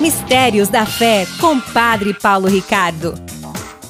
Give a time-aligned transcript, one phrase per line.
[0.00, 3.12] Mistérios da Fé, com Padre Paulo Ricardo.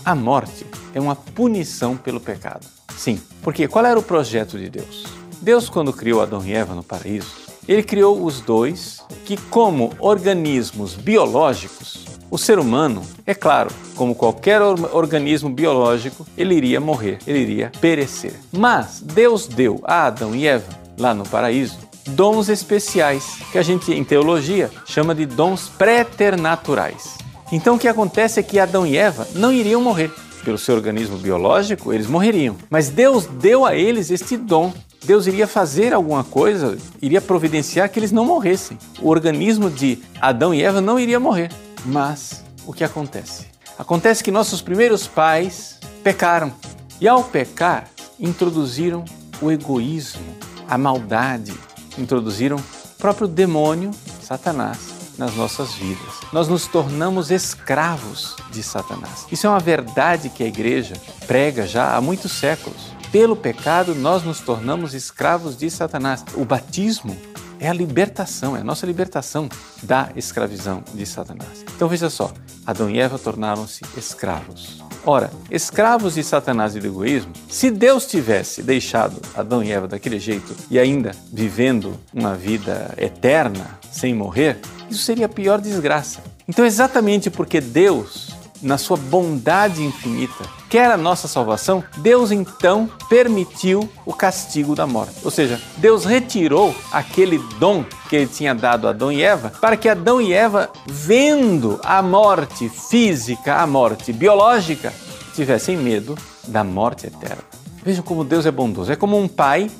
[0.04, 2.66] A morte é uma punição pelo pecado.
[2.96, 5.04] Sim, porque qual era o projeto de Deus?
[5.40, 7.36] Deus, quando criou Adão e Eva no paraíso,
[7.68, 14.60] ele criou os dois que, como organismos biológicos, o ser humano, é claro, como qualquer
[14.60, 18.34] organismo biológico, ele iria morrer, ele iria perecer.
[18.50, 20.66] Mas Deus deu a Adão e Eva,
[20.98, 27.18] lá no paraíso, dons especiais, que a gente em teologia chama de dons preternaturais.
[27.52, 30.10] Então o que acontece é que Adão e Eva não iriam morrer.
[30.44, 32.56] Pelo seu organismo biológico, eles morreriam.
[32.70, 34.72] Mas Deus deu a eles este dom.
[35.04, 38.78] Deus iria fazer alguma coisa, iria providenciar que eles não morressem.
[39.00, 41.50] O organismo de Adão e Eva não iria morrer.
[41.84, 43.46] Mas o que acontece?
[43.78, 46.52] Acontece que nossos primeiros pais pecaram.
[47.00, 47.88] E ao pecar,
[48.18, 49.04] introduziram
[49.40, 50.22] o egoísmo,
[50.68, 51.54] a maldade,
[51.98, 53.90] introduziram o próprio demônio,
[54.22, 54.78] Satanás,
[55.18, 56.20] nas nossas vidas.
[56.32, 59.26] Nós nos tornamos escravos de Satanás.
[59.30, 60.94] Isso é uma verdade que a igreja
[61.26, 62.92] prega já há muitos séculos.
[63.12, 66.24] Pelo pecado, nós nos tornamos escravos de Satanás.
[66.34, 67.16] O batismo
[67.58, 69.48] é a libertação, é a nossa libertação
[69.82, 71.64] da escravidão de Satanás.
[71.76, 72.32] Então veja só,
[72.66, 74.89] Adão e Eva tornaram-se escravos.
[75.04, 80.18] Ora, escravos de Satanás e do egoísmo, se Deus tivesse deixado Adão e Eva daquele
[80.18, 84.58] jeito e ainda vivendo uma vida eterna, sem morrer,
[84.90, 86.20] isso seria a pior desgraça.
[86.46, 88.29] Então, exatamente porque Deus
[88.62, 95.16] na sua bondade infinita, quer a nossa salvação, Deus então permitiu o castigo da morte.
[95.24, 99.76] Ou seja, Deus retirou aquele dom que ele tinha dado a Adão e Eva, para
[99.76, 104.92] que Adão e Eva, vendo a morte física, a morte biológica,
[105.34, 107.42] tivessem medo da morte eterna.
[107.82, 108.92] Vejam como Deus é bondoso.
[108.92, 109.70] É como um pai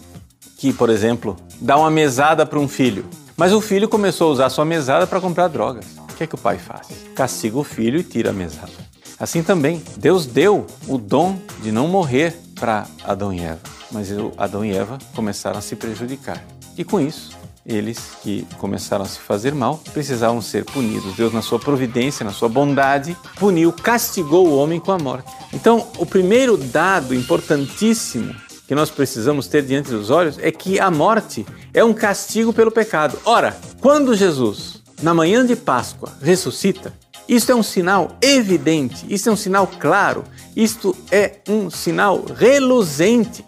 [0.57, 3.05] que, por exemplo, dá uma mesada para um filho,
[3.37, 6.39] mas o filho começou a usar sua mesada para comprar drogas que é que o
[6.39, 6.89] pai faz?
[7.15, 8.73] Castiga o filho e tira a mesada.
[9.19, 14.63] Assim também, Deus deu o dom de não morrer para Adão e Eva, mas Adão
[14.63, 16.45] e Eva começaram a se prejudicar.
[16.77, 21.17] E com isso, eles que começaram a se fazer mal precisavam ser punidos.
[21.17, 25.31] Deus, na sua providência, na sua bondade, puniu, castigou o homem com a morte.
[25.55, 28.35] Então, o primeiro dado importantíssimo
[28.69, 32.71] que nós precisamos ter diante dos olhos é que a morte é um castigo pelo
[32.71, 33.19] pecado.
[33.25, 34.70] Ora, quando Jesus
[35.03, 36.93] na manhã de Páscoa, ressuscita,
[37.29, 40.25] isto é um sinal evidente, isto é um sinal claro,
[40.57, 43.45] isto é um sinal reluzente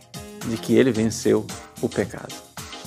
[0.46, 1.46] de que ele venceu
[1.80, 2.34] o pecado.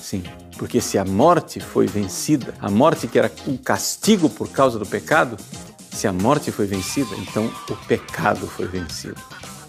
[0.00, 0.22] Sim,
[0.56, 4.86] porque se a morte foi vencida, a morte que era o castigo por causa do
[4.86, 5.36] pecado,
[5.92, 9.20] se a morte foi vencida, então o pecado foi vencido.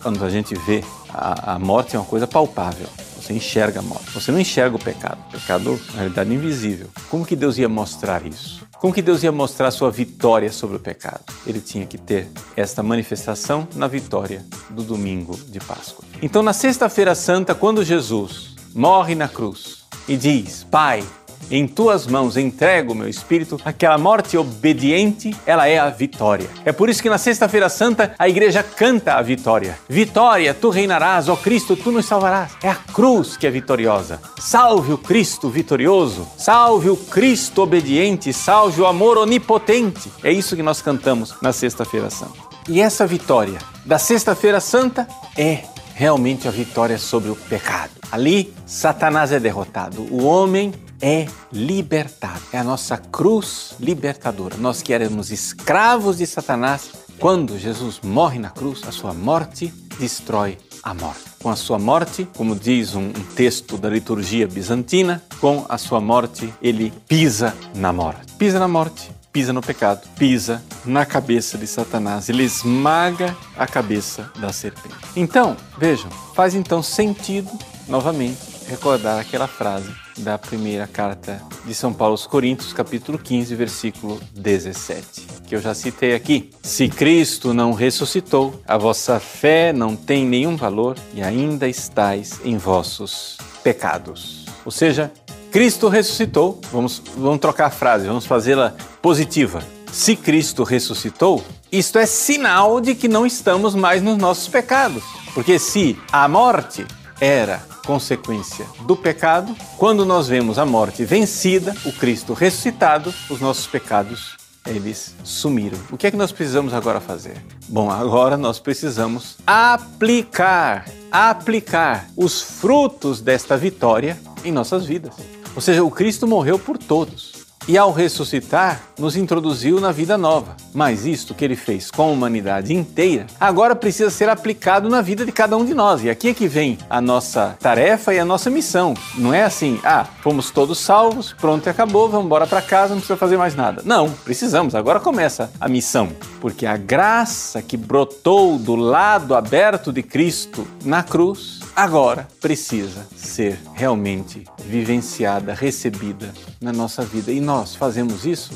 [0.01, 2.87] Quando a gente vê a, a morte é uma coisa palpável.
[3.27, 4.09] Você enxerga a morte.
[4.11, 5.17] Você não enxerga o pecado.
[5.27, 6.87] O pecado, na realidade, é invisível.
[7.09, 8.65] Como que Deus ia mostrar isso?
[8.79, 11.25] Como que Deus ia mostrar sua vitória sobre o pecado?
[11.45, 16.05] Ele tinha que ter esta manifestação na vitória do domingo de Páscoa.
[16.21, 21.03] Então, na Sexta-feira Santa, quando Jesus morre na cruz e diz: Pai,
[21.49, 26.49] em tuas mãos entrego meu espírito, aquela morte obediente, ela é a vitória.
[26.65, 29.77] É por isso que na Sexta-feira Santa a igreja canta a vitória.
[29.87, 32.51] Vitória, tu reinarás, ó Cristo, tu nos salvarás.
[32.61, 34.19] É a cruz que é vitoriosa.
[34.39, 40.11] Salve o Cristo vitorioso, salve o Cristo obediente, salve o amor onipotente.
[40.23, 42.47] É isso que nós cantamos na Sexta-feira Santa.
[42.67, 45.63] E essa vitória da Sexta-feira Santa é
[45.95, 47.91] realmente a vitória sobre o pecado.
[48.11, 50.01] Ali, Satanás é derrotado.
[50.11, 52.41] O homem é libertado.
[52.51, 54.57] É a nossa cruz libertadora.
[54.57, 60.57] Nós que éramos escravos de Satanás, quando Jesus morre na cruz, a sua morte destrói
[60.83, 61.23] a morte.
[61.41, 65.99] Com a sua morte, como diz um, um texto da liturgia bizantina, com a sua
[65.99, 68.33] morte ele pisa na morte.
[68.33, 74.31] Pisa na morte, pisa no pecado, pisa na cabeça de Satanás, ele esmaga a cabeça
[74.39, 74.95] da serpente.
[75.15, 77.51] Então, vejam, faz então sentido
[77.87, 84.19] novamente recordar aquela frase da primeira carta de São Paulo aos Coríntios, capítulo 15, versículo
[84.33, 86.51] 17, que eu já citei aqui.
[86.61, 92.57] Se Cristo não ressuscitou, a vossa fé não tem nenhum valor e ainda estáis em
[92.57, 94.45] vossos pecados.
[94.65, 95.11] Ou seja,
[95.51, 99.63] Cristo ressuscitou, vamos, vamos trocar a frase, vamos fazê-la positiva.
[99.91, 105.03] Se Cristo ressuscitou, isto é sinal de que não estamos mais nos nossos pecados.
[105.33, 106.85] Porque se a morte
[107.19, 113.65] era consequência do pecado, quando nós vemos a morte vencida, o Cristo ressuscitado, os nossos
[113.65, 114.35] pecados
[114.65, 115.79] eles sumiram.
[115.89, 117.41] O que é que nós precisamos agora fazer?
[117.69, 125.13] Bom, agora nós precisamos aplicar, aplicar os frutos desta vitória em nossas vidas.
[125.55, 127.36] Ou seja, o Cristo morreu por todos.
[127.67, 130.55] E ao ressuscitar, nos introduziu na vida nova.
[130.73, 135.25] Mas isto que ele fez com a humanidade inteira, agora precisa ser aplicado na vida
[135.25, 136.03] de cada um de nós.
[136.03, 138.93] E aqui é que vem a nossa tarefa e a nossa missão.
[139.15, 143.01] Não é assim, ah, fomos todos salvos, pronto e acabou, vamos embora para casa, não
[143.01, 143.81] precisa fazer mais nada.
[143.83, 146.09] Não, precisamos, agora começa a missão.
[146.39, 153.59] Porque a graça que brotou do lado aberto de Cristo na cruz, agora precisa ser
[153.75, 157.31] realmente vivenciada, recebida na nossa vida.
[157.31, 158.51] E nós fazemos isso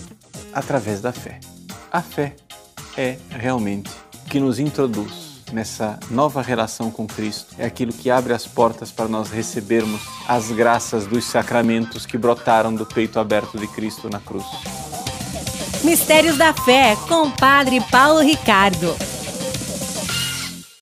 [0.52, 1.40] através da fé.
[1.92, 2.36] A fé
[2.98, 3.92] é realmente
[4.26, 7.54] o que nos introduz nessa nova relação com Cristo.
[7.60, 12.74] É aquilo que abre as portas para nós recebermos as graças dos sacramentos que brotaram
[12.74, 14.46] do peito aberto de Cristo na cruz.
[15.84, 19.11] Mistérios da Fé com Padre Paulo Ricardo.